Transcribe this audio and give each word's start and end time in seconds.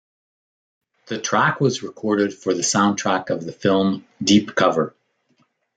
The 1.09 1.21
track 1.21 1.61
was 1.61 1.83
recorded 1.83 2.33
for 2.33 2.55
the 2.55 2.63
soundtrack 2.63 3.29
of 3.29 3.45
the 3.45 3.51
film 3.51 4.07
"Deep 4.23 4.55
Cover". 4.55 4.95